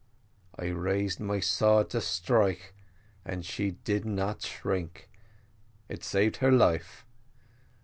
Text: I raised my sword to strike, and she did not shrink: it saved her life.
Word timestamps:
I 0.57 0.65
raised 0.69 1.19
my 1.19 1.39
sword 1.39 1.91
to 1.91 2.01
strike, 2.01 2.73
and 3.23 3.45
she 3.45 3.69
did 3.69 4.03
not 4.03 4.41
shrink: 4.41 5.11
it 5.89 6.03
saved 6.03 6.37
her 6.37 6.51
life. 6.51 7.05